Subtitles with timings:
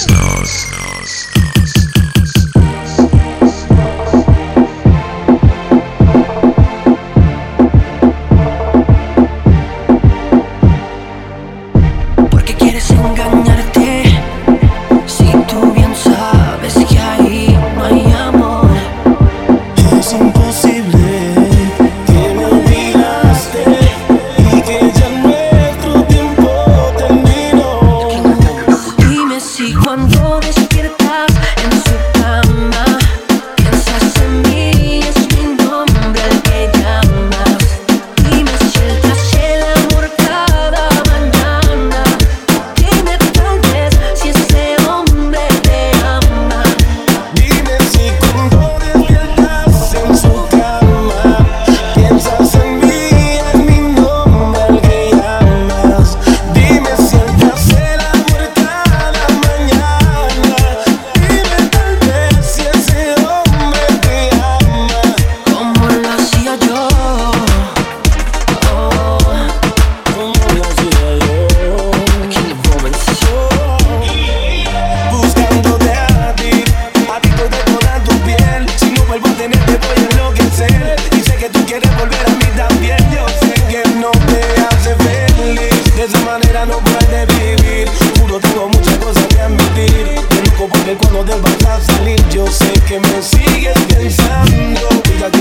[0.00, 0.79] stars.
[30.40, 31.32] despiertas
[31.64, 33.09] en su cama.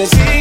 [0.00, 0.39] Imposible